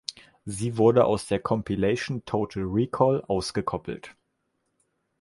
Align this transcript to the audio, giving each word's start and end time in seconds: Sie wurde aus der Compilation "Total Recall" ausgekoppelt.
Sie 0.45 0.77
wurde 0.79 1.05
aus 1.05 1.27
der 1.27 1.37
Compilation 1.39 2.25
"Total 2.25 2.63
Recall" 2.65 3.23
ausgekoppelt. 3.27 4.15